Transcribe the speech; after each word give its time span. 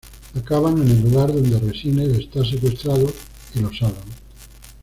Acaban 0.35 0.81
en 0.81 0.87
el 0.89 1.01
lugar 1.03 1.31
donde 1.31 1.59
Resines 1.59 2.07
está 2.17 2.43
secuestrado 2.43 3.13
y 3.53 3.59
lo 3.59 3.71
salvan. 3.71 4.07